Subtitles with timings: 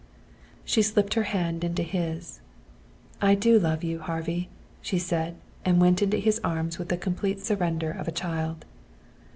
[0.65, 2.39] She slipped her hand into his.
[3.21, 4.49] "I do love you, Harvey,"
[4.81, 8.65] she said, and went into his arms with the complete surrender of a child.